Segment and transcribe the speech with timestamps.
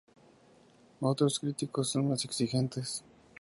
[1.01, 3.03] Otros críticos son más exigentes.